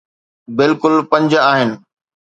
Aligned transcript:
بلڪل 0.57 0.95
پنج 1.11 1.31
آهن 1.51 1.69